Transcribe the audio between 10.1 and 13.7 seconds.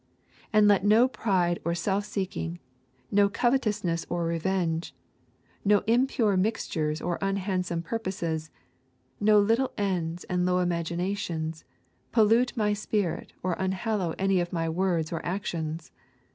and low imaginations, pollute my spirit or